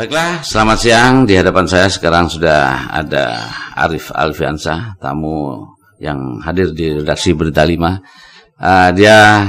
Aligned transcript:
Baiklah, 0.00 0.40
selamat 0.40 0.78
siang. 0.80 1.14
Di 1.28 1.36
hadapan 1.36 1.68
saya 1.68 1.84
sekarang 1.92 2.24
sudah 2.24 2.88
ada 2.88 3.36
Arif 3.76 4.08
Alfiansa, 4.16 4.96
tamu 4.96 5.60
yang 6.00 6.40
hadir 6.40 6.72
di 6.72 7.04
redaksi 7.04 7.36
Berita 7.36 7.68
5. 7.68 7.76
Uh, 8.64 8.88
dia 8.96 9.44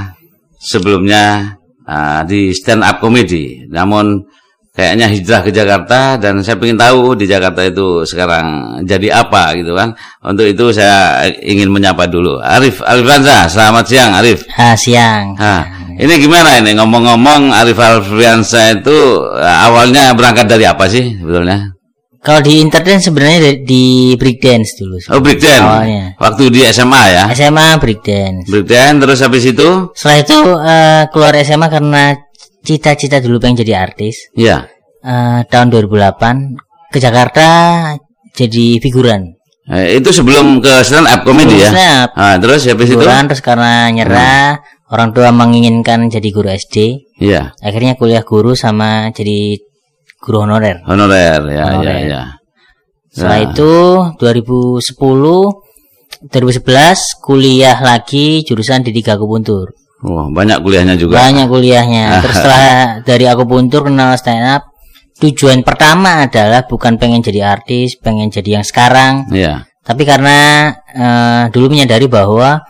sebelumnya 0.60 1.56
uh, 1.88 2.20
di 2.28 2.52
stand 2.52 2.84
up 2.84 3.00
comedy, 3.00 3.64
namun 3.64 4.28
kayaknya 4.76 5.08
hijrah 5.08 5.40
ke 5.40 5.56
Jakarta 5.56 6.20
dan 6.20 6.44
saya 6.44 6.60
ingin 6.60 6.76
tahu 6.76 7.16
di 7.16 7.24
Jakarta 7.24 7.64
itu 7.64 8.04
sekarang 8.04 8.76
jadi 8.84 9.24
apa 9.24 9.56
gitu 9.56 9.72
kan. 9.72 9.96
Untuk 10.20 10.52
itu 10.52 10.68
saya 10.68 11.32
ingin 11.40 11.72
menyapa 11.72 12.04
dulu. 12.04 12.44
Arif 12.44 12.84
Alfiansa, 12.84 13.48
selamat 13.48 13.84
siang 13.88 14.12
Arif. 14.20 14.44
Ah, 14.60 14.76
siang. 14.76 15.32
Ah, 15.40 15.64
ini 16.02 16.14
gimana 16.18 16.58
ini 16.58 16.74
ngomong-ngomong 16.74 17.54
Arif 17.54 17.78
Alfiansa 17.78 18.74
itu 18.74 19.22
eh, 19.38 19.58
awalnya 19.70 20.10
berangkat 20.18 20.50
dari 20.50 20.66
apa 20.66 20.90
sih 20.90 21.14
sebetulnya? 21.22 21.72
Kalau 22.22 22.38
di 22.38 22.62
internet 22.62 23.02
sebenarnya 23.02 23.66
di, 23.66 24.14
breakdance 24.14 24.78
dulu. 24.78 24.94
Oh 25.10 25.18
breakdance. 25.18 25.66
Awalnya. 25.66 26.06
Waktu 26.22 26.42
di 26.54 26.60
SMA 26.70 27.02
ya. 27.10 27.24
SMA 27.34 27.82
breakdance. 27.82 28.46
Breakdance 28.46 28.98
terus 29.02 29.18
habis 29.26 29.42
itu? 29.42 29.68
Setelah 29.90 30.18
itu 30.22 30.38
eh, 30.62 31.02
keluar 31.10 31.34
SMA 31.42 31.66
karena 31.66 32.02
cita-cita 32.62 33.18
dulu 33.18 33.42
pengen 33.42 33.66
jadi 33.66 33.74
artis. 33.74 34.30
Iya. 34.38 34.70
Eh, 35.02 35.40
tahun 35.50 35.74
2008 35.74 36.94
ke 36.94 36.98
Jakarta 37.02 37.46
jadi 38.38 38.78
figuran. 38.78 39.34
Eh, 39.66 39.98
itu 39.98 40.10
sebelum 40.14 40.62
ke 40.62 40.82
stand 40.86 41.10
up 41.10 41.26
comedy 41.26 41.58
ya. 41.58 41.70
Stand 41.74 41.94
up. 42.06 42.10
Ah, 42.14 42.34
terus 42.38 42.66
habis 42.70 42.86
itu? 42.86 43.02
Terus 43.02 43.42
karena 43.42 43.90
nyerah, 43.90 44.62
orang 44.92 45.10
tua 45.10 45.32
menginginkan 45.32 46.06
jadi 46.06 46.28
guru 46.28 46.52
SD. 46.52 46.76
Iya. 47.18 47.56
Akhirnya 47.58 47.96
kuliah 47.96 48.20
guru 48.22 48.52
sama 48.52 49.08
jadi 49.10 49.56
guru 50.20 50.44
honorer. 50.44 50.84
Honorer 50.84 51.40
ya 51.48 51.64
Honorer. 51.72 51.96
ya 51.96 51.98
ya. 52.04 52.22
Setelah 53.08 53.38
Nah. 53.40 53.46
itu 53.48 53.72
2010 54.20 55.48
2011 56.22 57.18
kuliah 57.18 57.78
lagi 57.80 58.44
jurusan 58.46 58.84
di 58.86 58.94
tiga 58.94 59.18
akupuntur. 59.18 59.74
Oh, 60.02 60.30
banyak 60.30 60.62
kuliahnya 60.62 60.94
juga. 60.94 61.18
Banyak 61.18 61.46
kuliahnya. 61.46 62.04
Terus 62.22 62.36
setelah 62.38 62.66
dari 63.02 63.24
akupuntur 63.26 63.86
kenal 63.86 64.14
stand 64.14 64.44
up, 64.44 64.62
tujuan 65.18 65.62
pertama 65.62 66.26
adalah 66.26 66.62
bukan 66.66 66.98
pengen 66.98 67.22
jadi 67.22 67.54
artis, 67.54 67.98
pengen 67.98 68.30
jadi 68.30 68.58
yang 68.62 68.66
sekarang, 68.66 69.30
Iya. 69.30 69.66
tapi 69.82 70.02
karena 70.02 70.70
eh, 70.90 71.42
dulu 71.50 71.70
menyadari 71.70 72.06
bahwa 72.06 72.62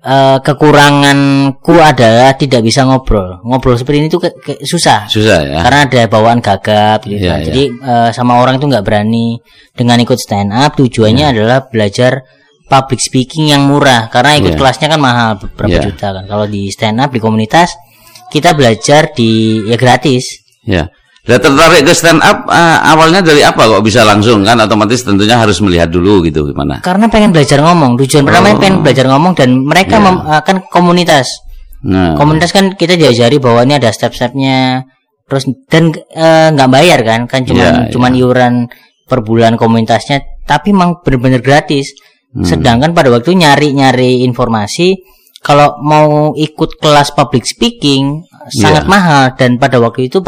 eh, 0.00 0.38
kekuranganku 0.40 1.76
adalah 1.76 2.32
tidak 2.34 2.60
bisa 2.60 2.84
ngobrol. 2.84 3.40
Ngobrol 3.44 3.76
seperti 3.76 3.98
ini 4.00 4.08
tuh 4.08 4.20
ke- 4.20 4.36
ke- 4.36 4.60
susah. 4.64 5.06
Susah 5.06 5.44
ya. 5.44 5.60
Karena 5.60 5.80
ada 5.86 6.00
bawaan 6.08 6.40
gagap 6.40 7.04
gitu 7.04 7.20
Iya, 7.20 7.30
kan. 7.30 7.38
iya. 7.40 7.46
Jadi 7.48 7.62
eh, 7.70 8.10
sama 8.10 8.40
orang 8.40 8.56
itu 8.56 8.66
nggak 8.66 8.84
berani 8.84 9.36
dengan 9.72 9.96
ikut 9.98 10.16
stand 10.16 10.50
up 10.50 10.74
tujuannya 10.74 11.26
Iya. 11.28 11.34
adalah 11.36 11.58
belajar 11.68 12.24
public 12.70 13.02
speaking 13.02 13.50
yang 13.50 13.66
murah 13.66 14.06
karena 14.08 14.38
ikut 14.38 14.54
Iya. 14.54 14.58
kelasnya 14.58 14.88
kan 14.88 15.00
mahal 15.00 15.30
beberapa 15.36 15.76
Iya. 15.76 15.84
juta 15.90 16.06
kan. 16.14 16.24
Kalau 16.24 16.46
di 16.46 16.70
stand 16.70 16.98
up 16.98 17.10
di 17.10 17.20
komunitas 17.20 17.74
kita 18.30 18.54
belajar 18.54 19.10
di 19.12 19.60
ya 19.66 19.76
gratis. 19.76 20.24
Ya. 20.62 20.86
Dan 21.20 21.36
tertarik 21.36 21.84
ke 21.84 21.92
stand 21.92 22.24
up 22.24 22.48
eh, 22.48 22.78
awalnya 22.80 23.20
dari 23.20 23.44
apa 23.44 23.68
kok 23.68 23.84
bisa 23.84 24.02
langsung 24.08 24.40
kan 24.40 24.56
otomatis 24.56 25.04
tentunya 25.04 25.36
harus 25.36 25.60
melihat 25.60 25.92
dulu 25.92 26.24
gitu 26.24 26.48
gimana. 26.48 26.80
Karena 26.80 27.06
pengen 27.12 27.30
belajar 27.30 27.60
ngomong. 27.60 28.00
Tujuan 28.00 28.24
pertama 28.24 28.56
pengen 28.56 28.80
belajar 28.80 29.04
ngomong 29.04 29.32
dan 29.36 29.62
mereka 29.62 30.00
Iya. 30.00 30.04
mem- 30.08 30.24
eh, 30.24 30.42
kan 30.42 30.56
komunitas. 30.72 31.28
Nah, 31.80 32.12
Komunitas 32.12 32.52
kan 32.52 32.76
kita 32.76 32.92
diajari 32.96 33.40
bahwa 33.40 33.64
ini 33.64 33.76
ada 33.76 33.88
step-stepnya. 33.88 34.84
Terus 35.28 35.44
dan 35.68 35.92
eh, 35.94 36.48
nggak 36.56 36.70
bayar 36.72 37.00
kan? 37.04 37.20
Kan 37.28 37.44
cuman 37.44 37.86
Iya, 37.86 37.92
cuman 37.92 38.12
iuran 38.16 38.54
per 39.04 39.20
bulan 39.20 39.58
komunitasnya, 39.60 40.22
tapi 40.46 40.70
emang 40.72 41.04
bener-bener 41.04 41.42
gratis. 41.44 41.92
Hmm. 42.30 42.46
Sedangkan 42.46 42.94
pada 42.94 43.10
waktu 43.10 43.34
nyari-nyari 43.34 44.22
informasi, 44.22 44.94
kalau 45.50 45.74
mau 45.82 46.06
ikut 46.32 46.78
kelas 46.78 47.10
public 47.10 47.42
speaking 47.42 48.22
sangat 48.54 48.86
Iya. 48.86 48.88
mahal 48.88 49.24
dan 49.34 49.58
pada 49.58 49.82
waktu 49.82 50.06
itu 50.06 50.22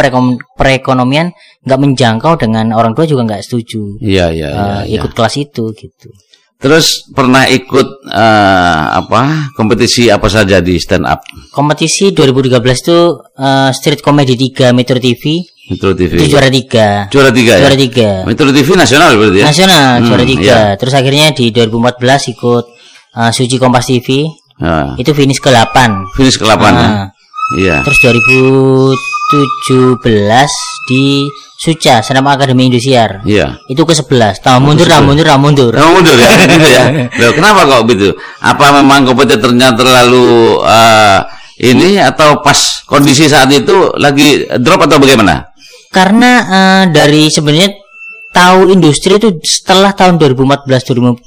perekonomian 0.58 1.30
nggak 1.62 1.78
menjangkau 1.78 2.34
dengan 2.36 2.74
orang 2.74 2.90
tua 2.92 3.06
juga 3.06 3.22
nggak 3.24 3.42
setuju 3.42 4.02
Iya 4.02 4.26
iya 4.30 4.48
iya. 4.50 4.50
eh, 4.50 4.82
iya. 4.90 4.98
ikut 4.98 5.14
kelas 5.14 5.38
itu 5.38 5.70
gitu. 5.72 6.10
Terus 6.58 7.06
pernah 7.10 7.46
ikut 7.46 7.88
eh, 8.06 8.84
apa 8.92 9.50
kompetisi 9.52 10.06
apa 10.06 10.26
saja 10.26 10.58
di 10.58 10.78
stand 10.78 11.02
up 11.02 11.22
Kompetisi 11.50 12.10
2013 12.10 12.54
itu 12.54 12.98
eh, 13.36 13.70
Street 13.70 13.98
Comedy 13.98 14.34
3 14.34 14.70
Metro 14.70 14.98
TV 14.98 15.42
Metro 15.62 15.90
TV? 15.90 16.12
itu 16.18 16.30
juara 16.30 16.50
tiga 16.50 17.06
Juara 17.08 17.30
tiga 17.30 17.54
ya. 17.58 17.60
juara 17.62 17.78
tiga 17.78 18.10
Metro 18.22 18.50
TV 18.50 18.68
nasional 18.74 19.10
berarti 19.14 19.38
ya? 19.38 19.46
nasional 19.46 19.86
Hmm, 19.98 20.06
juara 20.06 20.24
tiga 20.24 20.54
iya. 20.54 20.74
terus 20.74 20.94
akhirnya 20.94 21.30
di 21.30 21.50
2014 21.50 22.34
ikut 22.34 22.64
eh, 23.18 23.30
Suci 23.30 23.56
Kompas 23.58 23.86
TV 23.86 24.26
Nah, 24.62 24.94
itu 24.94 25.10
finish 25.10 25.36
ke 25.36 25.50
8 25.50 26.14
finish 26.14 26.38
ke 26.38 26.46
8 26.46 26.54
ya. 26.54 26.78
Ah. 26.78 27.06
Iya. 27.52 27.76
terus 27.82 27.98
2017 28.00 30.48
di 30.86 31.26
Suca 31.58 32.00
Senam 32.00 32.26
Akademi 32.26 32.66
Indosiar 32.66 33.20
Iya. 33.22 33.58
itu 33.66 33.82
ke 33.82 33.92
11 33.92 34.38
tahun 34.38 34.60
mundur 34.62 34.86
tahun 34.86 35.02
mundur 35.04 35.26
tahun 35.26 35.40
mundur 35.40 35.70
Kamu 35.72 35.90
mundur 35.94 36.14
ya, 36.14 36.30
gitu 36.42 36.68
ya. 36.78 36.84
Loh, 37.12 37.30
kenapa 37.32 37.60
kok 37.64 37.80
gitu? 37.90 38.08
Apa 38.40 38.64
memang 38.78 39.02
kompetitornya 39.04 39.68
terlalu 39.74 40.58
eh, 40.62 41.18
ini 41.62 41.98
atau 41.98 42.38
pas 42.38 42.58
kondisi 42.84 43.26
saat 43.26 43.48
itu 43.48 43.90
lagi 43.96 44.44
drop 44.58 44.86
atau 44.86 44.98
bagaimana? 44.98 45.48
karena 45.92 46.30
eh, 46.40 46.82
dari 46.88 47.28
sebenarnya 47.28 47.68
tahu 48.32 48.68
industri 48.68 49.16
itu 49.16 49.28
setelah 49.38 49.92
tahun 49.92 50.16
2014 50.16 50.64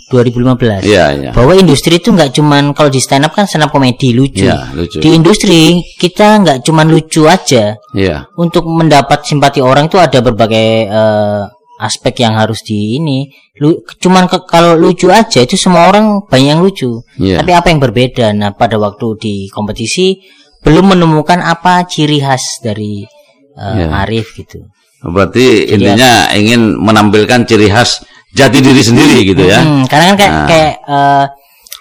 2015 0.09 0.83
Iya, 0.83 1.05
iya. 1.13 1.29
bahwa 1.31 1.53
industri 1.53 1.97
itu 1.97 2.09
nggak 2.09 2.33
cuman 2.33 2.73
kalau 2.73 2.89
di 2.89 2.97
stand 2.97 3.23
up 3.23 3.31
kan 3.31 3.45
stand 3.45 3.61
up 3.61 3.69
komedi 3.69 4.09
lucu. 4.11 4.43
Iya, 4.43 4.73
lucu. 4.73 4.97
Di 4.99 5.09
industri 5.11 5.59
kita 5.95 6.41
nggak 6.41 6.57
cuman 6.61 6.85
lucu 6.87 7.25
aja. 7.25 7.77
Iya. 7.93 8.25
Untuk 8.35 8.65
mendapat 8.65 9.21
simpati 9.21 9.61
orang 9.61 9.85
itu 9.85 9.95
ada 9.95 10.17
berbagai 10.19 10.67
eh, 10.83 11.41
aspek 11.77 12.21
yang 12.21 12.33
harus 12.33 12.59
di 12.61 12.97
ini. 12.97 13.29
Lu, 13.55 13.71
cuman 13.95 14.25
ke- 14.25 14.43
kalau 14.43 14.73
lucu 14.73 15.07
aja 15.07 15.39
itu 15.39 15.55
semua 15.55 15.87
orang 15.87 16.25
banyak 16.25 16.49
yang 16.49 16.61
lucu. 16.61 17.05
Iya. 17.15 17.39
Tapi 17.39 17.51
apa 17.53 17.67
yang 17.69 17.79
berbeda? 17.79 18.33
Nah 18.33 18.51
pada 18.51 18.75
waktu 18.75 19.07
di 19.15 19.35
kompetisi 19.47 20.17
belum 20.59 20.97
menemukan 20.97 21.37
apa 21.39 21.85
ciri 21.85 22.17
khas 22.17 22.59
dari 22.59 23.05
eh, 23.53 23.75
Iya. 23.77 23.87
Arif 24.03 24.33
gitu. 24.35 24.65
Berarti 25.05 25.69
intinya 25.69 26.33
ingin 26.33 26.73
menampilkan 26.75 27.45
ciri 27.45 27.69
khas 27.69 28.01
jati 28.33 28.57
diri 28.57 28.81
sendiri 28.81 29.21
gitu 29.23 29.45
ya. 29.45 29.61
Hmm, 29.61 29.85
karena 29.85 30.05
kan 30.11 30.17
kayak, 30.17 30.33
Nah. 30.33 30.47
kayak 30.49 30.73
eh, 30.81 31.25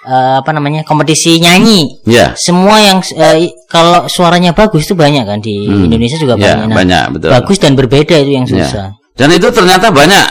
eh, 0.04 0.34
apa 0.38 0.50
namanya 0.52 0.80
kompetisi 0.84 1.40
nyanyi. 1.40 1.88
Iya. 2.04 2.36
semua 2.36 2.76
yang 2.78 3.00
eh, 3.00 3.48
kalau 3.66 4.04
suaranya 4.06 4.52
bagus 4.52 4.84
itu 4.84 4.92
banyak 4.92 5.24
kan 5.24 5.40
di 5.40 5.56
Indonesia 5.64 6.14
juga 6.16 6.36
Ya, 6.36 6.52
banyak. 6.60 6.68
Nah, 6.68 6.76
banyak, 6.76 7.04
betul. 7.16 7.28
Bagus 7.32 7.56
dan 7.58 7.72
berbeda 7.74 8.14
itu 8.20 8.30
yang 8.34 8.44
Ya. 8.44 8.68
susah. 8.68 8.86
Dan 9.16 9.32
itu 9.32 9.48
ternyata 9.48 9.88
banyak 9.88 10.24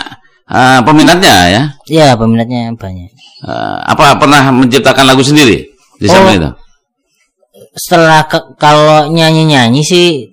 eh, 0.45 0.79
peminatnya 0.85 1.35
ya. 1.49 1.61
Ya, 1.89 2.07
peminatnya 2.13 2.71
banyak. 2.77 3.09
Eh, 3.43 3.77
apa 3.83 4.15
pernah 4.15 4.47
menciptakan 4.49 5.03
lagu 5.03 5.25
sendiri 5.25 5.65
di 5.97 6.07
Oh. 6.07 6.29
itu? 6.29 6.51
Setelah 7.73 8.29
ke- 8.29 8.53
kalau 8.55 9.09
nyanyi-nyanyi 9.09 9.81
sih 9.81 10.32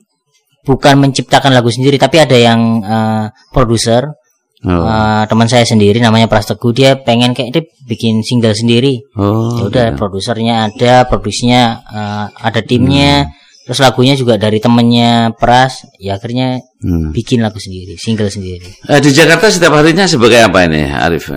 bukan 0.62 0.94
menciptakan 1.00 1.53
lagu 1.53 1.69
sendiri 1.69 1.97
tapi 1.97 2.19
ada 2.19 2.37
yang 2.37 2.60
eh, 2.81 3.25
produser 3.50 4.16
Oh. 4.60 4.84
eh, 4.84 5.25
teman 5.25 5.48
saya 5.48 5.65
sendiri 5.65 6.04
namanya 6.04 6.28
Pras 6.28 6.44
Teguh 6.44 6.76
dia 6.76 6.93
pengen 7.00 7.32
kayak 7.32 7.48
dia 7.48 7.65
bikin 7.88 8.21
single 8.21 8.53
sendiri. 8.53 9.00
Oh, 9.16 9.56
Ya 9.56 9.65
udah 9.72 9.87
produsernya 9.97 10.69
ada, 10.69 11.09
produksinya 11.09 11.81
eh, 11.88 12.24
ada 12.28 12.60
timnya, 12.60 13.24
Hmm. 13.24 13.33
terus 13.65 13.80
lagunya 13.80 14.21
juga 14.21 14.36
dari 14.36 14.60
temennya 14.60 15.33
Pras. 15.33 15.89
Ya 15.97 16.21
akhirnya 16.21 16.60
Hmm. 16.84 17.09
bikin 17.09 17.41
lagu 17.41 17.56
sendiri, 17.56 17.97
single 17.97 18.28
sendiri. 18.28 18.68
Eh, 18.84 19.01
di 19.01 19.16
Jakarta 19.16 19.48
setiap 19.48 19.80
harinya 19.80 20.04
sebagai 20.04 20.45
apa 20.45 20.68
ini, 20.68 20.84
Arif? 20.84 21.33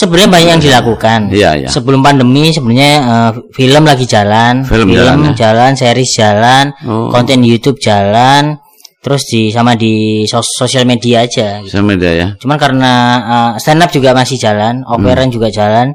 Sebenarnya 0.00 0.30
banyak 0.32 0.48
yang 0.50 0.62
dilakukan. 0.62 1.20
Iya, 1.28 1.50
iya. 1.60 1.68
Sebelum 1.68 2.00
pandemi 2.00 2.48
sebenarnya 2.48 2.92
eh, 3.04 3.30
film 3.52 3.84
lagi 3.84 4.08
jalan, 4.08 4.64
Film 4.64 4.88
jalan, 4.88 5.16
ya? 5.28 5.32
jalan, 5.36 5.76
series 5.76 6.12
jalan, 6.16 6.72
Oh. 6.88 7.12
konten 7.12 7.44
YouTube 7.44 7.76
jalan, 7.76 8.56
terus 9.00 9.28
di 9.28 9.52
sama 9.52 9.76
di 9.76 10.24
sos- 10.24 10.56
sosial 10.56 10.84
media 10.84 11.24
aja. 11.24 11.60
gitu. 11.60 11.68
Sosial 11.68 11.84
media 11.84 12.10
ya. 12.10 12.26
Cuman 12.40 12.56
karena 12.56 12.92
eh, 13.20 13.50
stand 13.60 13.80
up 13.80 13.90
juga 13.90 14.16
masih 14.16 14.36
jalan, 14.36 14.80
Hmm. 14.80 14.96
operan 14.96 15.28
juga 15.28 15.52
jalan. 15.52 15.92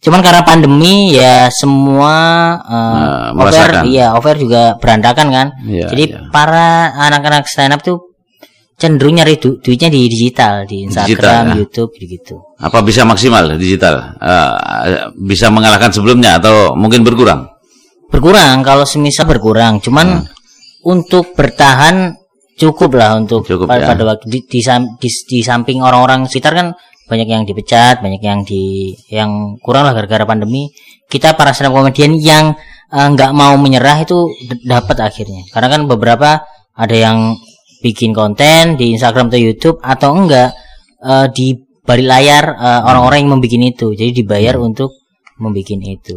Cuman 0.00 0.24
karena 0.24 0.40
pandemi 0.40 1.12
ya 1.12 1.50
semua 1.50 2.14
eh, 2.64 3.28
Nah, 3.34 3.36
over, 3.36 3.84
iya 3.84 4.14
over 4.14 4.32
juga 4.34 4.78
berantakan 4.78 5.28
kan. 5.28 5.46
Iya, 5.60 5.90
Jadi 5.90 6.04
iya. 6.08 6.24
para 6.30 6.88
anak-anak 6.96 7.44
stand 7.44 7.74
up 7.74 7.82
tuh 7.82 8.09
cenderung 8.80 9.12
nyari 9.14 9.36
du- 9.36 9.60
duitnya 9.60 9.86
di 9.86 10.08
digital, 10.08 10.64
di 10.64 10.88
Instagram, 10.88 11.12
Digital, 11.12 11.44
ya? 11.44 11.54
YouTube 11.54 11.90
gitu. 11.94 12.34
Apa 12.56 12.80
bisa 12.80 13.04
maksimal 13.04 13.44
digital? 13.54 14.16
Eh, 14.16 14.52
bisa 15.20 15.46
mengalahkan 15.48 15.92
sebelumnya 15.92 16.40
atau 16.40 16.72
mungkin 16.72 17.04
berkurang? 17.04 17.46
berkurang 18.08 18.66
kalau 18.66 18.82
semisal 18.82 19.22
berkurang 19.22 19.78
cuman 19.78 20.18
Hmm. 20.18 20.26
untuk 20.82 21.30
bertahan 21.30 22.18
cukup 22.56 22.98
lah 22.98 23.14
untuk 23.14 23.46
Cukup, 23.46 23.70
pa- 23.70 23.78
ya. 23.78 23.86
pada 23.86 24.02
waktu 24.02 24.26
di, 24.26 24.38
di, 24.42 24.60
di, 24.98 25.08
di 25.08 25.38
samping 25.40 25.78
orang-orang 25.78 26.26
sekitar 26.26 26.52
kan 26.52 26.66
banyak 27.06 27.26
yang 27.26 27.42
dipecat, 27.42 27.98
banyak 27.98 28.18
yang 28.18 28.42
di 28.42 28.90
yang 29.06 29.54
kurang 29.58 29.86
lah 29.86 29.94
gara-gara 29.94 30.22
pandemi. 30.22 30.70
Kita 31.06 31.34
para 31.34 31.50
stand 31.50 31.70
up 31.70 31.78
comedian 31.78 32.18
yang 32.18 32.44
eh, 32.88 33.08
nggak 33.08 33.30
mau 33.30 33.54
menyerah 33.54 34.02
itu 34.02 34.26
dapat 34.62 34.96
akhirnya. 35.00 35.46
Karena 35.48 35.68
kan 35.70 35.86
beberapa 35.86 36.42
ada 36.74 36.96
yang 36.96 37.38
bikin 37.80 38.12
konten 38.12 38.76
di 38.76 38.92
Instagram 38.94 39.28
atau 39.28 39.40
YouTube 39.40 39.78
atau 39.80 40.10
enggak 40.14 40.52
eh, 41.00 41.26
di 41.32 41.56
balik 41.80 42.06
layar 42.06 42.44
eh, 42.54 42.80
orang-orang 42.84 43.24
yang 43.24 43.30
membuat 43.36 43.52
itu. 43.56 43.86
Jadi 43.96 44.10
dibayar 44.22 44.54
Hmm. 44.60 44.68
untuk 44.72 44.90
membuat 45.40 45.72
itu. 45.72 46.16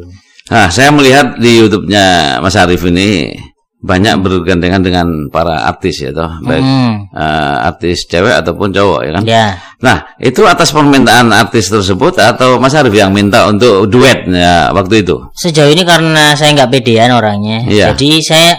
Nah, 0.51 0.68
saya 0.68 0.92
melihat 0.92 1.39
di 1.39 1.63
YouTube-nya 1.63 2.38
Mas 2.44 2.60
Arif 2.60 2.83
ini 2.83 3.31
banyak 3.80 4.19
bergandengan 4.19 4.80
dengan 4.80 5.07
para 5.27 5.68
artis 5.68 6.04
ya 6.04 6.12
toh, 6.12 6.27
baik 6.39 6.60
Hmm. 6.63 7.07
eh, 7.12 7.56
artis 7.68 8.07
cewek 8.07 8.44
ataupun 8.44 8.71
cowok 8.71 9.00
ya 9.04 9.12
kan. 9.15 9.24
Ya. 9.24 9.45
Nah, 9.80 10.04
itu 10.19 10.44
atas 10.44 10.71
permintaan 10.71 11.31
artis 11.31 11.71
tersebut 11.71 12.19
atau 12.19 12.60
Mas 12.60 12.75
Arif 12.75 12.92
yang 12.92 13.15
minta 13.15 13.48
untuk 13.48 13.88
duet 13.88 14.27
ya, 14.27 14.71
waktu 14.75 15.04
itu? 15.07 15.15
Sejauh 15.36 15.71
ini 15.71 15.83
karena 15.83 16.36
saya 16.36 16.51
nggak 16.60 16.71
pedean 16.75 17.12
orangnya, 17.15 17.63
Iya. 17.68 17.95
jadi 17.95 18.12
saya 18.19 18.50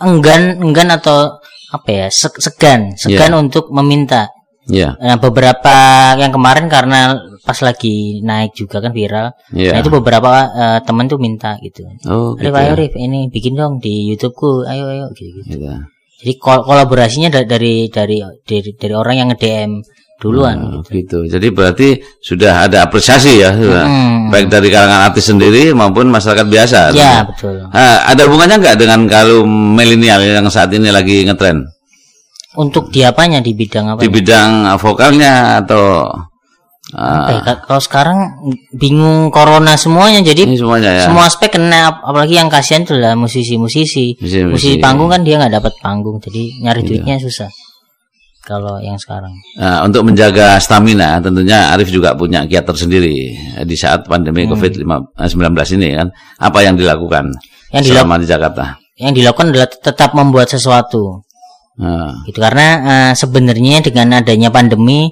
enggan 0.00 0.60
enggan 0.60 0.92
atau 0.92 1.39
apa 1.70 1.88
ya 1.88 2.06
se- 2.10 2.38
segan 2.38 2.94
segan 2.94 3.32
untuk 3.36 3.70
meminta. 3.70 4.28
Iya. 4.70 4.94
Nah, 5.02 5.16
beberapa 5.18 5.74
yang 6.14 6.30
kemarin 6.30 6.70
karena 6.70 7.16
pas 7.42 7.58
lagi 7.58 8.22
naik 8.22 8.54
juga 8.54 8.78
kan 8.78 8.92
viral, 8.92 9.34
Iya. 9.50 9.74
nah 9.74 9.78
itu 9.80 9.90
beberapa 9.90 10.30
eh, 10.46 10.78
temen 10.84 11.10
tuh 11.10 11.18
minta 11.18 11.58
gitu. 11.58 11.82
Oh, 12.06 12.38
Rif, 12.38 12.52
gitu. 12.52 12.54
ayo 12.54 12.72
ya. 12.74 12.78
Rif, 12.78 12.94
ini 12.94 13.26
bikin 13.26 13.58
dong 13.58 13.82
di 13.82 14.12
YouTubeku, 14.12 14.62
ayo 14.68 14.84
ayo 14.86 15.06
gitu 15.16 15.42
gitu. 15.42 15.58
Iya. 15.58 15.90
Jadi 16.20 16.32
kol- 16.36 16.62
kolaborasinya 16.62 17.32
da- 17.32 17.48
dari 17.48 17.88
dari 17.88 18.20
dari 18.44 18.70
dari 18.76 18.94
orang 18.94 19.14
yang 19.16 19.28
nge 19.32 19.38
DM 19.40 19.72
duluan. 20.20 20.56
Oh, 20.60 20.84
gitu. 20.84 21.24
Jadi 21.24 21.48
berarti 21.48 21.88
sudah 22.20 22.68
ada 22.68 22.84
apresiasi 22.84 23.40
ya, 23.40 23.50
sudah. 23.50 23.82
Hmm. 23.82 24.28
baik 24.28 24.46
dari 24.46 24.68
kalangan 24.68 25.08
artis 25.08 25.26
sendiri 25.26 25.72
maupun 25.72 26.06
masyarakat 26.06 26.44
biasa. 26.44 26.92
Ya 26.92 27.24
tentunya. 27.24 27.24
betul. 27.26 27.54
Ah, 27.72 28.06
ada 28.06 28.22
hubungannya 28.24 28.56
nggak 28.58 28.76
dengan 28.76 29.00
kalau 29.04 29.42
milenial 29.48 30.20
yang 30.20 30.46
saat 30.46 30.70
ini 30.70 30.86
lagi 30.88 31.24
ngetren 31.24 31.64
Untuk 32.52 32.90
di 32.90 33.00
apanya 33.00 33.38
di 33.38 33.50
bidang 33.50 33.90
apa? 33.90 33.98
di 33.98 34.06
bidang 34.06 34.50
vokalnya 34.76 35.58
atau 35.58 36.06
ah, 36.92 37.26
Apa 37.26 37.30
ya, 37.32 37.54
kalau 37.64 37.78
sekarang 37.80 38.18
bingung 38.72 39.30
corona 39.30 39.74
semuanya 39.74 40.20
jadi 40.20 40.44
ini 40.44 40.58
semuanya 40.58 40.90
ya? 40.92 41.04
semua 41.06 41.24
aspek 41.24 41.46
kena 41.48 41.88
ap- 41.88 42.02
apalagi 42.04 42.34
yang 42.34 42.46
kasihan 42.46 42.82
tuh 42.82 42.98
lah 42.98 43.14
musisi-musisi 43.14 44.18
Musisi-musisi. 44.18 44.50
musisi 44.50 44.78
panggung 44.78 45.06
kan 45.06 45.22
dia 45.22 45.38
nggak 45.38 45.54
dapat 45.56 45.72
panggung 45.78 46.18
jadi 46.18 46.42
nyari 46.60 46.82
duitnya 46.82 47.16
susah 47.18 47.46
kalau 48.50 48.82
yang 48.82 48.98
sekarang 48.98 49.30
Nah, 49.54 49.86
untuk 49.86 50.02
menjaga 50.02 50.58
stamina 50.58 51.22
tentunya 51.22 51.70
Arif 51.70 51.86
juga 51.88 52.18
punya 52.18 52.42
kiat 52.42 52.66
tersendiri 52.66 53.30
di 53.62 53.76
saat 53.78 54.02
pandemi 54.04 54.42
Hmm. 54.42 54.58
COVID-19 54.58 55.54
ini 55.78 55.94
kan. 55.94 56.10
Apa 56.36 56.66
yang 56.66 56.74
dilakukan 56.74 57.30
Yang 57.70 57.82
dilak- 57.86 58.02
selama 58.02 58.14
di 58.18 58.26
Jakarta? 58.26 58.64
yang 58.98 59.14
dilakukan 59.14 59.46
adalah 59.48 59.70
tetap 59.70 60.10
membuat 60.12 60.50
sesuatu 60.50 61.22
Nah, 61.78 62.12
gitu 62.26 62.36
karena 62.36 62.66
eh, 62.82 63.12
sebenarnya 63.14 63.80
dengan 63.80 64.20
adanya 64.20 64.50
pandemi 64.50 65.08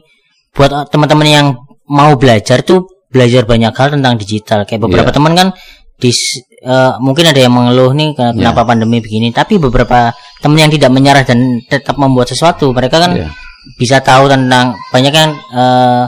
buat 0.52 0.90
teman-teman 0.90 1.25
yang 1.25 1.46
mau 1.88 2.12
belajar 2.19 2.61
tuh 2.61 2.85
belajar 3.08 3.49
banyak 3.49 3.73
hal 3.73 3.88
tentang 3.88 4.20
digital 4.20 4.69
kayak 4.69 4.82
beberapa 4.82 5.08
Iya. 5.08 5.17
teman 5.17 5.32
kan 5.32 5.49
di 5.96 6.12
eh, 6.60 6.93
mungkin 6.99 7.25
ada 7.25 7.38
yang 7.38 7.55
mengeluh 7.55 7.93
nih 7.93 8.12
ke- 8.12 8.34
kenapa 8.34 8.62
Iya. 8.62 8.69
pandemi 8.69 8.99
begini 8.99 9.28
tapi 9.31 9.56
beberapa 9.56 10.10
teman 10.38 10.58
yang 10.58 10.72
tidak 10.72 10.90
menyerah 10.90 11.22
dan 11.22 11.38
tetap 11.64 11.94
membuat 11.94 12.26
sesuatu 12.26 12.70
mereka 12.70 12.99
kan 12.99 13.14
Iya. 13.14 13.28
bisa 13.75 13.99
tahu 14.00 14.26
tentang 14.26 14.75
banyak 14.88 15.12
yang 15.12 15.31
eh, 15.34 16.05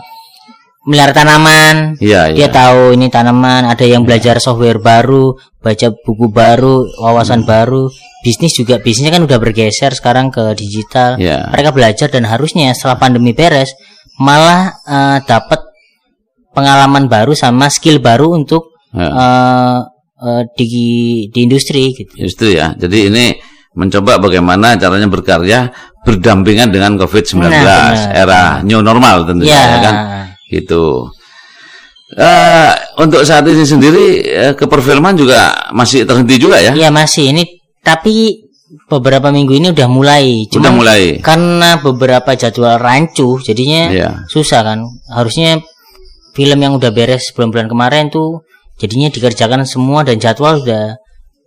melihara 0.80 1.12
tanaman 1.12 2.00
Iya, 2.00 2.32
dia 2.32 2.46
iya. 2.46 2.48
tahu 2.48 2.96
ini 2.96 3.06
tanaman 3.06 3.68
ada 3.68 3.84
yang 3.84 4.02
belajar 4.02 4.40
software 4.40 4.80
baru 4.80 5.36
baca 5.60 5.86
buku 5.92 6.26
baru 6.28 6.82
Hmm. 6.82 7.04
wawasan 7.04 7.44
baru 7.44 7.92
bisnis 8.20 8.52
juga 8.54 8.80
bisnisnya 8.80 9.12
kan 9.12 9.22
udah 9.22 9.36
bergeser 9.36 9.92
sekarang 9.92 10.28
ke 10.28 10.52
digital 10.54 11.20
Iya. 11.20 11.52
mereka 11.52 11.70
belajar 11.70 12.08
dan 12.08 12.24
harusnya 12.24 12.72
setelah 12.72 12.96
pandemi 12.96 13.32
beres 13.32 13.76
malah 14.16 14.72
eh, 14.82 15.18
dapat 15.22 15.60
pengalaman 16.50 17.06
baru 17.06 17.32
sama 17.32 17.68
skill 17.68 18.00
baru 18.00 18.34
untuk 18.34 18.72
Ya. 18.90 19.06
eh, 19.06 19.78
eh, 20.20 20.42
di 20.54 20.68
di 21.28 21.38
industri 21.42 21.90
gitu 21.90 22.12
Justru 22.16 22.52
ya. 22.52 22.72
Jadi 22.74 23.08
ini 23.08 23.24
mencoba 23.72 24.18
bagaimana 24.18 24.74
caranya 24.76 25.06
berkarya 25.06 25.70
berdampingan 26.02 26.68
dengan 26.68 26.96
COVID-19 26.96 27.38
Nah, 27.40 27.50
benar. 27.52 27.92
era 28.12 28.40
new 28.60 28.80
normal 28.80 29.24
tentunya 29.24 29.52
ya 29.52 29.64
ya 29.66 29.78
kan. 29.80 29.94
Gitu. 30.48 30.84
Eh, 32.10 32.70
untuk 32.98 33.22
saat 33.22 33.46
ini 33.46 33.62
sendiri 33.62 34.04
eh, 34.26 34.52
keperfilman 34.58 35.14
juga 35.14 35.70
masih 35.70 36.02
terhenti 36.02 36.42
juga 36.42 36.58
ya. 36.58 36.74
ya 36.74 36.90
masih 36.90 37.30
ini 37.30 37.46
tapi 37.86 38.34
beberapa 38.90 39.30
minggu 39.30 39.54
ini 39.54 39.70
udah 39.70 39.86
mulai 39.86 40.42
cuma 40.50 40.74
mulai. 40.74 41.22
karena 41.22 41.78
beberapa 41.78 42.34
jadwal 42.34 42.82
rancu 42.82 43.38
jadinya 43.38 43.94
Iya. 43.94 44.10
susah 44.26 44.60
kan 44.66 44.82
harusnya 45.06 45.62
film 46.34 46.58
yang 46.58 46.74
udah 46.74 46.90
beres 46.90 47.30
bulan-bulan 47.30 47.70
kemarin 47.70 48.10
tuh 48.10 48.42
jadinya 48.80 49.08
dikerjakan 49.08 49.62
semua 49.62 50.00
dan 50.02 50.16
jadwal 50.16 50.58
udah 50.58 50.96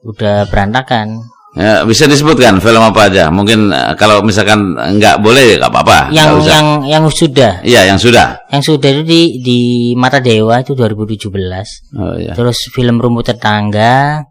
udah 0.05 0.45
berantakan 0.47 1.25
Ya, 1.53 1.85
bisa 1.85 2.09
disebutkan 2.09 2.57
film 2.57 2.81
apa 2.81 3.13
aja? 3.13 3.29
Mungkin 3.29 3.69
eh, 3.69 3.93
kalau 3.93 4.25
misalkan 4.25 4.73
nggak 4.73 5.21
boleh 5.21 5.53
ya 5.53 5.55
nggak 5.61 5.69
apa-apa. 5.69 6.09
yang 6.09 6.33
usah. 6.33 6.49
yang 6.49 6.67
yang 6.81 7.03
sudah 7.05 7.61
Iya, 7.61 7.93
yang 7.93 8.01
sudah. 8.01 8.41
yang 8.49 8.65
sudah 8.65 8.89
itu 8.89 9.05
di 9.05 9.21
di 9.37 9.59
mata 9.93 10.17
dewa 10.17 10.57
itu 10.57 10.73
2017 10.73 11.29
Oh 11.93 12.17
iya. 12.17 12.33
terus 12.33 12.57
film 12.73 12.97
rumput 12.97 13.29
tetangga 13.29 14.25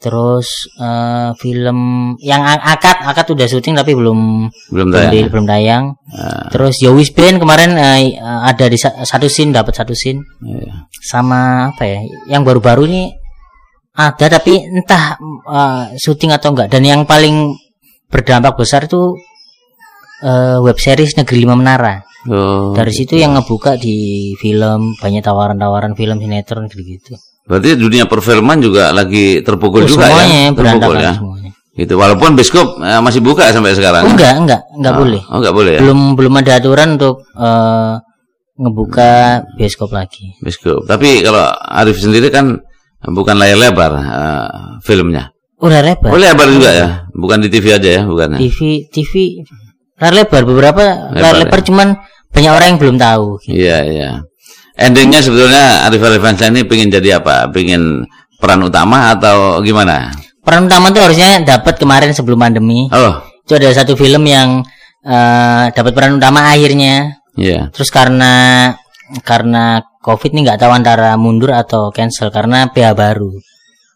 terus 0.00 0.48
eh, 0.80 1.30
film 1.36 1.78
yang 2.24 2.40
akad 2.40 3.04
akad 3.04 3.36
udah 3.36 3.44
syuting 3.44 3.76
tapi 3.76 3.92
belum 3.92 4.48
Belum 4.72 4.88
belum, 4.88 4.96
tayang. 4.96 5.12
di- 5.12 5.28
belum 5.28 5.46
tayang. 5.46 5.84
Ah, 6.08 6.48
terus 6.48 6.80
Yowis 6.80 7.12
Band 7.12 7.36
kemarin 7.36 7.76
eh, 7.76 8.16
ada 8.16 8.64
di 8.64 8.80
sa- 8.80 9.04
satu 9.04 9.28
scene 9.28 9.52
dapat 9.52 9.76
satu 9.76 9.92
scene. 9.92 10.24
Iya. 10.40 10.88
sama 11.00 11.68
apa 11.72 11.84
ya 11.84 12.00
yang 12.28 12.42
baru-baru 12.42 12.88
ini 12.88 13.02
ada 13.90 14.26
tapi 14.32 14.56
entah 14.56 15.20
uh, 15.44 15.92
syuting 15.94 16.32
atau 16.32 16.56
enggak. 16.56 16.72
Dan 16.72 16.88
yang 16.88 17.04
paling 17.04 17.52
berdampak 18.08 18.56
besar 18.56 18.88
itu 18.88 19.12
uh, 20.24 20.58
web 20.64 20.78
series 20.80 21.16
Negeri 21.16 21.44
Lima 21.44 21.56
Menara. 21.58 22.00
Oh, 22.28 22.76
dari 22.76 22.92
situ 22.92 23.16
yang 23.16 23.32
ngebuka 23.32 23.80
di 23.80 24.32
film 24.36 24.92
banyak 24.96 25.24
tawaran-tawaran 25.24 25.96
film 25.96 26.20
sinetron 26.20 26.68
gitu 26.68 27.16
berarti 27.50 27.74
dunia 27.74 28.06
perfilman 28.06 28.62
juga 28.62 28.94
lagi 28.94 29.42
terpukul 29.42 29.82
juga 29.82 30.06
semuanya 30.06 30.38
ya. 30.38 30.50
Terpukul 30.54 30.96
ya. 30.96 31.12
semuanya 31.12 31.50
Gitu. 31.70 31.94
Walaupun 31.94 32.36
bioskop 32.36 32.78
eh, 32.78 33.00
masih 33.00 33.18
buka 33.18 33.50
sampai 33.50 33.72
sekarang. 33.72 34.04
enggak 34.04 34.36
enggak 34.36 34.60
enggak 34.70 34.92
Oh, 34.92 34.98
boleh 35.00 35.22
Oh, 35.26 35.36
nggak 35.38 35.54
boleh 35.54 35.72
ya. 35.74 35.80
belum 35.80 35.98
belum 36.14 36.34
ada 36.36 36.52
aturan 36.56 36.88
untuk 36.94 37.24
uh, 37.34 37.96
ngebuka 38.54 39.10
bioskop 39.56 39.90
lagi 39.90 40.36
Bioskop. 40.38 40.84
Tapi 40.84 41.20
kalau 41.20 41.40
Arif 41.50 41.96
sendiri 41.96 42.28
kan 42.28 42.60
bukan 43.02 43.34
layar 43.34 43.56
lebar 43.56 43.92
eh, 43.96 44.48
filmnya. 44.80 45.32
udah 45.56 45.80
lebar 45.82 46.08
Oh, 46.08 46.16
lebar 46.16 46.48
juga 46.48 46.70
ya. 46.70 46.88
Bukan 47.10 47.40
di 47.40 47.48
TV 47.48 47.72
aja 47.72 47.90
ya, 47.90 48.02
bukan. 48.04 48.36
ya? 48.36 48.38
TV 48.38 48.58
TV 48.86 49.12
layar 49.96 50.14
lebar 50.16 50.42
beberapa 50.44 50.82
layar 51.10 51.34
ya. 51.34 51.40
lebar 51.44 51.60
cuman 51.60 51.88
banyak 52.28 52.52
orang 52.52 52.66
yang 52.68 52.78
belum 52.78 52.96
tahu 52.96 53.26
gitu. 53.40 53.56
Iya, 53.56 53.78
iya. 53.86 54.10
Endingnya 54.80 55.20
sebetulnya 55.20 55.84
Arif 55.84 56.00
Arifansyah 56.00 56.48
ini 56.48 56.64
pengen 56.64 56.88
jadi 56.88 57.20
apa? 57.20 57.52
Pengen 57.52 58.08
peran 58.40 58.64
utama 58.64 59.12
atau 59.12 59.60
gimana? 59.60 60.08
peran 60.44 60.66
utama 60.66 60.90
tuh 60.90 61.02
harusnya 61.04 61.44
dapat 61.44 61.78
kemarin 61.78 62.10
sebelum 62.16 62.40
pandemi 62.40 62.88
Oh, 62.90 63.22
itu 63.44 63.52
ada 63.56 63.70
satu 63.70 63.94
film 63.94 64.24
yang 64.26 64.64
eh, 65.04 65.64
dapat 65.70 65.92
peran 65.92 66.16
utama 66.16 66.50
akhirnya 66.50 67.22
iya. 67.36 67.68
terus 67.70 67.92
karena 67.92 68.66
karena 69.22 69.84
covid 70.00 70.32
nih 70.32 70.42
nggak 70.50 70.60
tahu 70.60 70.72
antara 70.72 71.14
mundur 71.20 71.52
atau 71.52 71.94
cancel 71.94 72.32
karena 72.32 72.66
PH 72.72 72.88
baru 72.96 73.30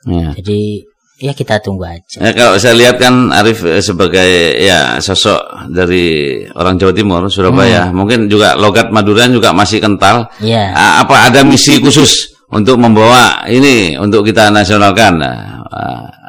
iya. 0.06 0.30
jadi 0.38 0.84
ya 1.22 1.32
kita 1.32 1.62
tunggu 1.62 1.86
aja 1.86 2.18
Ya, 2.18 2.30
kalau 2.34 2.58
saya 2.58 2.74
lihat 2.74 2.98
kan 2.98 3.30
Arif 3.30 3.62
eh, 3.62 3.78
sebagai 3.78 4.58
ya 4.58 4.98
sosok 4.98 5.70
dari 5.70 6.40
orang 6.54 6.74
Jawa 6.78 6.92
Timur, 6.94 7.22
Surabaya, 7.30 7.90
mungkin 7.94 8.26
juga 8.26 8.58
logat 8.58 8.90
Madura 8.90 9.30
juga 9.30 9.54
masih 9.54 9.78
kental. 9.78 10.26
ya 10.42 10.74
Apa 10.74 11.30
ada 11.30 11.46
misi 11.46 11.78
khusus 11.78 12.34
untuk 12.50 12.78
membawa 12.78 13.46
ini 13.46 13.94
untuk 13.98 14.26
kita 14.26 14.50
nasionalkan? 14.50 15.22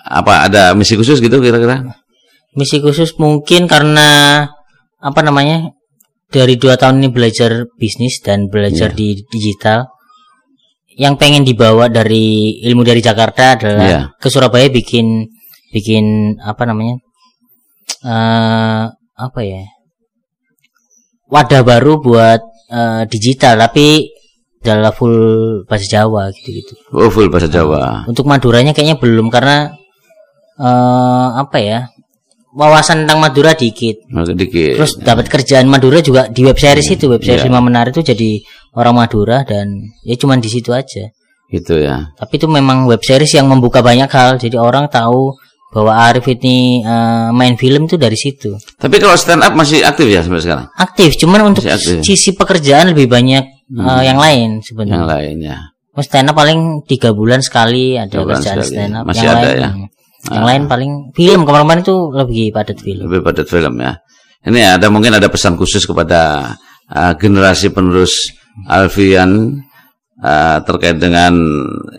Apa 0.06 0.46
ada 0.46 0.78
misi 0.78 0.94
khusus 0.94 1.18
gitu 1.18 1.42
kira-kira? 1.42 1.82
misi 2.56 2.80
khusus 2.80 3.20
mungkin 3.20 3.68
karena 3.68 4.08
apa 5.04 5.20
namanya 5.22 5.76
dari 6.32 6.56
dua 6.56 6.80
tahun 6.80 7.04
ini 7.04 7.10
belajar 7.12 7.68
bisnis 7.76 8.24
dan 8.24 8.48
belajar 8.48 8.96
di 8.96 9.20
digital 9.28 9.92
yang 10.96 11.20
pengen 11.20 11.44
dibawa 11.44 11.92
dari 11.92 12.56
ilmu 12.64 12.84
dari 12.88 13.04
Jakarta 13.04 13.60
adalah 13.60 13.88
Iya. 13.88 14.02
ke 14.16 14.28
Surabaya 14.32 14.72
bikin 14.72 15.28
bikin 15.76 16.38
apa 16.40 16.64
namanya 16.64 16.96
eh 18.06 18.84
apa 19.16 19.40
ya 19.44 19.64
wadah 21.28 21.62
baru 21.68 22.00
buat 22.00 22.42
uh, 22.72 23.04
digital 23.10 23.60
tapi 23.60 24.12
adalah 24.66 24.90
full 24.90 25.14
bahasa 25.70 25.86
Jawa 25.86 26.34
gitu-gitu. 26.34 26.74
Oh, 26.90 27.06
full 27.14 27.30
bahasa 27.30 27.46
Jawa. 27.46 28.02
Untuk 28.10 28.26
Maduranya 28.26 28.74
kayaknya 28.74 28.98
belum 28.98 29.30
karena 29.30 29.70
uh, 30.58 31.38
apa 31.38 31.62
ya? 31.62 31.80
Wawasan 32.56 33.04
tentang 33.04 33.20
Madura 33.20 33.52
dikit. 33.52 34.08
Dikit. 34.08 34.80
Terus 34.80 34.96
dapat 35.04 35.28
kerjaan 35.28 35.68
Madura 35.68 36.00
juga 36.00 36.32
di 36.32 36.42
web 36.48 36.56
series 36.56 36.88
itu, 36.88 37.12
web 37.12 37.20
series 37.20 37.44
yeah. 37.44 37.52
lima 37.52 37.60
menarik 37.60 37.92
itu 37.92 38.16
jadi 38.16 38.40
orang 38.80 38.96
Madura 38.96 39.44
dan 39.44 39.92
ya 40.08 40.16
cuman 40.16 40.40
di 40.40 40.48
situ 40.48 40.72
aja. 40.72 41.12
Gitu 41.52 41.76
ya. 41.78 42.16
Tapi 42.16 42.40
itu 42.40 42.48
memang 42.48 42.88
web 42.88 43.04
series 43.04 43.36
yang 43.36 43.52
membuka 43.52 43.84
banyak 43.84 44.08
hal, 44.10 44.40
jadi 44.40 44.56
orang 44.58 44.88
tahu 44.88 45.36
bahwa 45.76 45.92
Arif 46.08 46.24
ini 46.32 46.80
uh, 46.88 47.36
main 47.36 47.60
film 47.60 47.84
itu 47.84 48.00
dari 48.00 48.16
situ. 48.16 48.56
Tapi 48.80 48.96
kalau 48.96 49.20
stand 49.20 49.44
up 49.44 49.52
masih 49.52 49.84
aktif 49.84 50.08
ya 50.08 50.24
sampai 50.24 50.40
sekarang? 50.40 50.68
Aktif, 50.80 51.20
cuman 51.20 51.52
untuk 51.52 51.68
sisi 52.02 52.32
pekerjaan 52.32 52.96
lebih 52.96 53.12
banyak 53.12 53.68
hmm. 53.76 53.84
uh, 53.84 54.02
yang 54.02 54.16
lain 54.16 54.64
sebenarnya. 54.64 55.04
Yang 55.04 55.12
lainnya. 55.12 55.58
Stand 55.96 56.32
up 56.32 56.36
paling 56.36 56.84
tiga 56.88 57.12
bulan 57.12 57.40
sekali 57.44 57.96
ada 58.00 58.24
kerjaan 58.24 58.64
sekali. 58.64 58.72
stand 58.72 58.94
up. 58.96 59.04
Masih 59.04 59.26
yang 59.28 59.36
ada 59.36 59.48
lain, 59.48 59.60
ya. 59.60 59.70
Yang 60.26 60.44
ah. 60.44 60.48
lain 60.50 60.64
paling 60.66 60.92
film 61.14 61.46
kemarin-kemarin 61.46 61.84
itu 61.86 61.98
lebih 62.10 62.46
padat 62.50 62.78
film. 62.82 63.04
Lebih 63.06 63.22
padat 63.22 63.48
film 63.48 63.74
ya. 63.78 63.94
Ini 64.46 64.78
ada 64.78 64.88
mungkin 64.94 65.14
ada 65.18 65.30
pesan 65.30 65.58
khusus 65.58 65.86
kepada 65.86 66.54
uh, 66.90 67.14
generasi 67.18 67.74
penerus 67.74 68.30
Alfian 68.70 69.62
uh, 70.22 70.58
terkait 70.64 70.98
dengan 71.02 71.34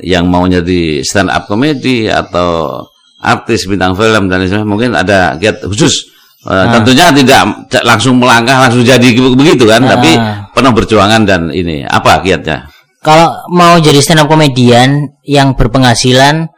yang 0.00 0.30
mau 0.30 0.46
jadi 0.46 1.02
stand 1.02 1.30
up 1.30 1.50
comedy 1.50 2.08
atau 2.08 2.80
artis 3.20 3.66
bintang 3.66 3.96
film 3.96 4.28
dan 4.30 4.44
sebagainya 4.44 4.68
mungkin 4.68 4.90
ada 4.94 5.34
giat 5.40 5.64
khusus 5.64 6.06
uh, 6.46 6.68
nah. 6.68 6.78
tentunya 6.78 7.10
tidak 7.10 7.42
langsung 7.82 8.20
melangkah 8.20 8.68
langsung 8.68 8.84
jadi 8.84 9.08
begitu 9.34 9.66
kan 9.66 9.82
nah. 9.82 9.96
tapi 9.96 10.10
penuh 10.52 10.72
perjuangan 10.72 11.22
dan 11.26 11.50
ini 11.50 11.82
apa 11.82 12.22
kiatnya 12.22 12.68
kalau 13.02 13.32
mau 13.50 13.78
jadi 13.80 13.98
stand 14.02 14.22
up 14.24 14.28
komedian 14.28 15.16
yang 15.24 15.56
berpenghasilan 15.56 16.48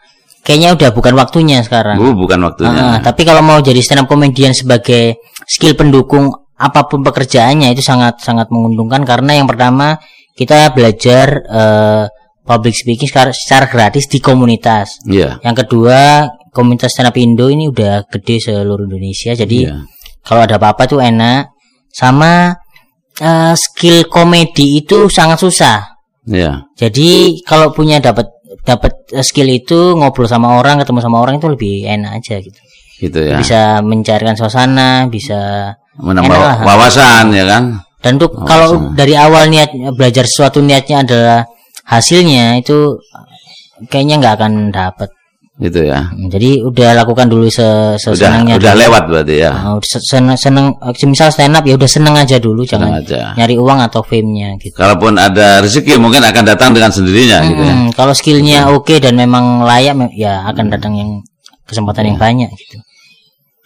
kayaknya 0.49 0.73
udah 0.73 0.91
bukan 0.97 1.13
waktunya 1.13 1.61
sekarang 1.61 2.01
uh, 2.01 2.17
bukan 2.17 2.41
waktunya 2.41 2.81
uh, 2.81 2.99
tapi 3.05 3.29
kalau 3.29 3.45
mau 3.45 3.61
jadi 3.61 3.77
stand 3.85 4.01
up 4.01 4.09
komedian 4.09 4.57
sebagai 4.57 5.21
skill 5.45 5.77
pendukung 5.77 6.33
apa 6.57 6.89
pun 6.89 7.05
pekerjaannya 7.05 7.77
itu 7.77 7.85
sangat 7.85 8.25
sangat 8.25 8.49
menguntungkan 8.49 9.05
karena 9.05 9.37
yang 9.37 9.45
pertama 9.45 10.01
kita 10.33 10.73
belajar 10.73 11.45
uh, 11.53 12.05
public 12.49 12.73
speaking 12.73 13.05
secara, 13.05 13.31
secara 13.35 13.69
gratis 13.69 14.09
di 14.09 14.25
komunitas. 14.25 15.05
Yeah. 15.05 15.37
Yang 15.45 15.67
kedua 15.67 16.25
komunitas 16.59 16.97
stand 16.97 17.13
up 17.13 17.17
Indo 17.21 17.47
ini 17.53 17.69
udah 17.69 18.09
gede 18.09 18.51
seluruh 18.51 18.89
Indonesia 18.89 19.37
jadi 19.37 19.59
yeah. 19.71 19.83
kalau 20.27 20.43
ada 20.43 20.59
apa-apa 20.59 20.91
tuh 20.91 20.99
enak 20.99 21.55
sama 21.93 22.57
uh, 23.23 23.55
skill 23.55 24.11
komedi 24.11 24.83
itu 24.83 25.07
sangat 25.07 25.39
susah 25.39 25.87
yeah. 26.27 26.67
jadi 26.75 27.39
kalau 27.47 27.71
punya 27.71 28.03
dapat 28.03 28.27
dapat 28.65 28.93
skill 29.21 29.49
itu 29.53 29.97
ngobrol 29.97 30.29
sama 30.29 30.57
orang 30.57 30.81
ketemu 30.81 31.01
sama 31.05 31.21
orang 31.21 31.37
itu 31.37 31.49
lebih 31.49 31.75
enak 31.85 32.23
aja 32.23 32.41
gitu. 32.41 32.61
Gitu 32.99 33.19
ya. 33.21 33.37
Bisa 33.39 33.61
mencarikan 33.85 34.35
suasana 34.35 35.07
bisa 35.07 35.73
menambah 35.99 36.65
wawasan 36.65 37.35
ya 37.35 37.45
kan? 37.47 37.65
Dan 37.99 38.19
untuk 38.23 38.47
kalau 38.47 38.95
dari 38.95 39.19
awal 39.19 39.51
niat 39.51 39.75
belajar 39.99 40.23
sesuatu 40.23 40.63
niatnya 40.63 41.03
adalah 41.03 41.41
hasilnya 41.83 42.63
itu 42.63 42.99
kayaknya 43.91 44.23
nggak 44.23 44.35
akan 44.39 44.53
dapat 44.71 45.11
gitu 45.59 45.91
ya. 45.91 46.07
Hmm, 46.15 46.31
jadi 46.31 46.63
udah 46.63 47.03
lakukan 47.03 47.27
dulu 47.27 47.51
se 47.51 47.99
sesenangnya. 47.99 48.55
Udah, 48.55 48.63
udah 48.63 48.75
lewat 48.79 49.03
berarti 49.11 49.35
ya. 49.43 49.51
Nah, 49.51 49.83
seneng, 49.83 50.39
seneng 50.39 50.67
misal 51.11 51.35
stand 51.35 51.59
up 51.59 51.67
ya 51.67 51.75
udah 51.75 51.91
seneng 51.91 52.15
aja 52.15 52.39
dulu 52.39 52.63
jangan 52.63 53.03
aja. 53.03 53.35
nyari 53.35 53.59
uang 53.59 53.79
atau 53.83 54.01
fame-nya 54.07 54.55
gitu. 54.63 54.79
Kalaupun 54.79 55.19
ada 55.19 55.59
rezeki 55.59 55.99
mungkin 55.99 56.23
akan 56.23 56.45
datang 56.47 56.71
dengan 56.71 56.95
sendirinya 56.95 57.43
hmm, 57.43 57.49
gitu 57.51 57.63
ya. 57.67 57.75
Kalau 57.99 58.15
skillnya 58.15 58.61
gitu. 58.71 58.75
oke 58.79 58.87
okay 58.87 58.99
dan 59.03 59.19
memang 59.19 59.67
layak 59.67 59.99
ya 60.15 60.47
akan 60.47 60.71
hmm. 60.71 60.75
datang 60.79 60.93
yang 60.95 61.11
kesempatan 61.67 62.07
ya. 62.07 62.09
yang 62.15 62.19
banyak 62.23 62.51
gitu. 62.55 62.79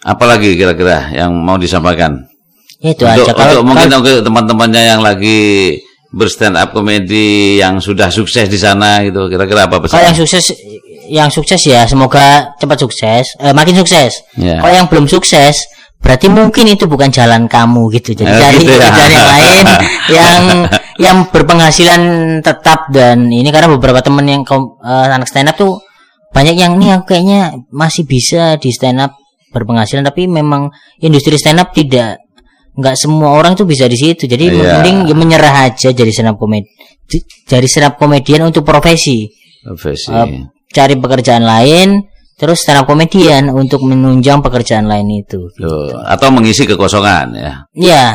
Apalagi 0.03 0.57
kira-kira 0.57 1.13
yang 1.13 1.31
mau 1.31 1.55
disampaikan? 1.61 2.25
Ya, 2.83 2.91
itu 2.91 3.07
untuk, 3.07 3.31
aja. 3.31 3.31
Kalau, 3.31 3.63
untuk 3.63 3.67
mungkin 3.71 3.87
kalau, 3.87 4.19
teman-temannya 4.19 4.81
yang 4.97 4.99
lagi 4.99 5.39
berstand 6.11 6.59
up 6.59 6.75
komedi 6.75 7.57
yang 7.57 7.79
sudah 7.79 8.11
sukses 8.11 8.45
di 8.51 8.59
sana 8.59 9.01
gitu 9.05 9.31
kira-kira 9.31 9.71
apa 9.71 9.79
pesan? 9.79 9.97
Kalau 9.97 10.07
yang 10.11 10.19
sukses 10.19 10.45
yang 11.09 11.29
sukses 11.31 11.59
ya 11.65 11.83
semoga 11.89 12.55
cepat 12.59 12.77
sukses 12.79 13.25
eh, 13.39 13.53
makin 13.55 13.75
sukses 13.79 14.23
yeah. 14.39 14.59
kalau 14.61 14.73
yang 14.73 14.87
belum 14.87 15.05
sukses 15.07 15.67
berarti 16.03 16.27
mungkin 16.27 16.67
itu 16.67 16.83
bukan 16.83 17.07
jalan 17.15 17.47
kamu 17.47 17.87
gitu 17.95 18.11
jadi 18.11 18.27
eh, 18.27 18.39
cari 18.39 18.57
gitu 18.59 18.75
ya. 18.75 18.91
jalan 18.91 19.11
yang 19.11 19.27
lain 19.31 19.65
yang 20.19 20.43
yang 20.99 21.17
berpenghasilan 21.31 22.01
tetap 22.43 22.91
dan 22.91 23.31
ini 23.31 23.47
karena 23.55 23.71
beberapa 23.71 24.03
temen 24.03 24.27
yang 24.27 24.43
uh, 24.43 25.07
anak 25.07 25.31
stand 25.31 25.47
up 25.47 25.55
tuh 25.55 25.79
banyak 26.35 26.59
yang 26.59 26.75
nih 26.75 26.99
aku 26.99 27.15
kayaknya 27.15 27.55
masih 27.71 28.03
bisa 28.03 28.59
di 28.59 28.75
stand 28.75 28.99
up 28.99 29.15
berpenghasilan 29.55 30.03
tapi 30.03 30.27
memang 30.27 30.67
industri 30.99 31.39
stand 31.39 31.63
up 31.63 31.71
tidak 31.71 32.19
nggak 32.73 32.97
semua 32.97 33.37
orang 33.37 33.53
tuh 33.53 33.63
bisa 33.69 33.85
di 33.85 33.95
situ 33.95 34.27
jadi 34.27 34.49
yeah. 34.49 34.81
mending 34.81 35.13
menyerah 35.13 35.71
aja 35.71 35.93
jadi 35.93 36.09
stand 36.11 36.33
up 36.33 36.37
komedi 36.41 36.67
jadi 37.47 37.63
stand 37.69 37.87
up 37.87 37.95
komedian 37.95 38.43
untuk 38.43 38.67
profesi 38.67 39.29
profesi 39.63 40.09
uh, 40.09 40.27
cari 40.73 40.97
pekerjaan 40.97 41.45
lain 41.45 42.09
terus 42.33 42.65
stand 42.65 42.83
up 42.83 42.89
komedian 42.89 43.53
untuk 43.53 43.85
menunjang 43.85 44.41
pekerjaan 44.41 44.89
lain 44.89 45.05
itu 45.21 45.53
gitu. 45.53 45.93
atau 46.01 46.27
mengisi 46.33 46.65
kekosongan 46.65 47.37
ya 47.37 47.53
iya 47.77 48.05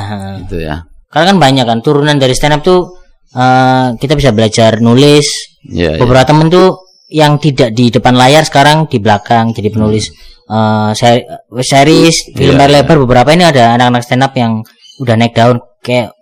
itu 0.42 0.58
ya 0.58 0.84
karena 1.08 1.32
kan 1.32 1.38
banyak 1.38 1.64
kan 1.64 1.78
turunan 1.80 2.18
dari 2.18 2.34
stand 2.34 2.58
up 2.58 2.62
tuh 2.66 2.98
uh, 3.32 3.94
kita 3.96 4.18
bisa 4.18 4.34
belajar 4.34 4.82
nulis 4.82 5.24
ya, 5.64 5.96
beberapa 5.96 6.26
ya. 6.26 6.30
temen 6.34 6.50
tuh 6.50 6.68
yang 7.08 7.40
tidak 7.40 7.72
di 7.72 7.88
depan 7.88 8.12
layar 8.12 8.44
sekarang 8.44 8.84
di 8.84 9.00
belakang 9.00 9.56
jadi 9.56 9.72
penulis 9.72 10.12
hmm. 10.12 10.52
uh, 10.52 10.90
seri, 10.92 11.24
series 11.64 12.36
film 12.36 12.60
ya, 12.60 12.68
lebar 12.68 13.00
beberapa 13.00 13.32
ini 13.32 13.48
ada 13.48 13.80
anak-anak 13.80 14.02
stand 14.04 14.24
up 14.28 14.32
yang 14.36 14.60
udah 15.00 15.14
naik 15.16 15.32
daun 15.32 15.62
kayak 15.80 16.12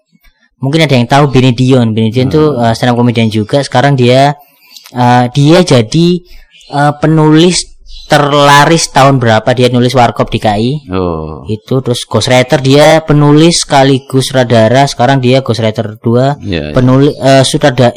mungkin 0.62 0.86
ada 0.86 0.94
yang 0.94 1.08
tahu 1.10 1.32
Benedion 1.34 1.90
Benedion 1.90 2.30
hmm. 2.30 2.36
tuh 2.36 2.46
uh, 2.54 2.72
stand 2.76 2.94
up 2.94 2.96
komedian 3.00 3.26
juga 3.32 3.66
sekarang 3.66 3.98
dia 3.98 4.38
uh, 4.94 5.26
dia 5.32 5.58
jadi 5.64 6.08
uh, 6.70 6.92
penulis 7.00 7.76
terlaris 8.06 8.86
tahun 8.94 9.18
berapa 9.18 9.50
dia 9.50 9.66
nulis 9.66 9.90
warkop 9.98 10.30
di 10.30 10.38
KI 10.38 10.72
oh. 10.94 11.42
itu 11.50 11.82
terus 11.82 12.06
ghostwriter 12.06 12.62
dia 12.62 13.02
penulis 13.02 13.66
sekaligus 13.66 14.30
radara 14.30 14.86
sekarang 14.86 15.18
dia 15.18 15.42
ghostwriter 15.42 15.98
dua 15.98 16.38
yeah, 16.38 16.70
iya. 16.70 16.74
penulis 16.74 17.18
yeah. 17.18 17.42
uh, 17.42 17.44
sudah 17.44 17.74
ada 17.74 17.90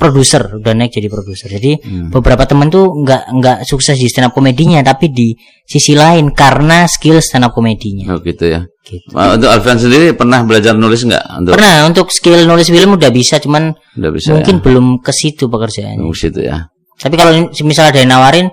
produser 0.00 0.56
udah 0.56 0.72
naik 0.72 0.96
jadi 0.96 1.12
produser. 1.12 1.52
Jadi 1.52 1.76
hmm. 1.76 2.08
beberapa 2.08 2.48
temen 2.48 2.72
tuh 2.72 2.88
nggak 3.04 3.22
nggak 3.36 3.58
sukses 3.68 4.00
di 4.00 4.08
stand 4.08 4.32
up 4.32 4.34
komedinya 4.34 4.80
tapi 4.80 5.12
di 5.12 5.36
sisi 5.60 5.92
lain 5.92 6.32
karena 6.32 6.88
skill 6.88 7.20
stand 7.20 7.44
up 7.44 7.52
komedinya. 7.52 8.08
Oh 8.16 8.18
gitu 8.24 8.48
ya. 8.48 8.64
Gitu. 8.80 9.12
Untuk 9.12 9.52
Alfian 9.52 9.76
sendiri 9.76 10.16
pernah 10.16 10.40
belajar 10.40 10.72
nulis 10.72 11.04
nggak? 11.04 11.24
Untuk 11.44 11.52
pernah 11.52 11.84
untuk 11.84 12.08
skill 12.08 12.48
nulis 12.48 12.72
film 12.72 12.96
udah 12.96 13.12
bisa 13.12 13.36
cuman 13.36 13.76
udah 14.00 14.10
bisa, 14.10 14.32
mungkin 14.32 14.56
ya? 14.56 14.62
belum 14.64 14.86
ke 15.04 15.12
situ 15.12 15.44
pekerjaannya. 15.52 16.08
Ke 16.08 16.16
situ 16.16 16.40
ya. 16.40 16.64
Tapi 16.96 17.14
kalau 17.20 17.32
misalnya 17.60 17.90
ada 17.92 18.00
yang 18.00 18.10
nawarin 18.16 18.46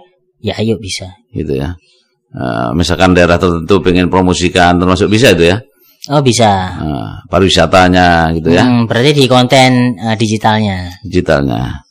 ya 0.44 0.60
ayo 0.60 0.76
bisa. 0.76 1.08
Gitu 1.32 1.56
ya. 1.56 1.80
Uh, 2.36 2.76
misalkan 2.76 3.16
daerah 3.16 3.40
tertentu 3.40 3.80
pengen 3.80 4.12
promosikan 4.12 4.76
termasuk 4.76 5.08
bisa 5.08 5.32
itu 5.32 5.48
ya 5.48 5.64
Oh 6.08 6.24
bisa. 6.24 6.72
Nah, 6.80 7.20
pariwisatanya 7.28 8.32
gitu 8.40 8.56
ya. 8.56 8.64
Hmm, 8.64 8.88
berarti 8.88 9.12
di 9.12 9.26
konten 9.28 10.00
uh, 10.00 10.16
digitalnya. 10.16 10.88
Digitalnya. 11.04 11.84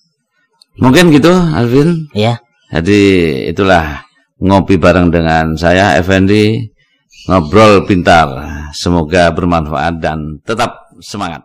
Mungkin 0.81 1.13
gitu, 1.13 1.33
Alvin. 1.33 2.09
Ya. 2.17 2.41
Jadi 2.73 3.01
itulah 3.49 4.05
ngopi 4.41 4.81
bareng 4.81 5.13
dengan 5.13 5.53
saya, 5.57 5.97
Effendi. 6.01 6.65
Ngobrol 7.29 7.85
pintar. 7.85 8.29
Semoga 8.77 9.33
bermanfaat 9.33 10.01
dan 10.01 10.41
tetap 10.45 10.93
semangat. 11.01 11.45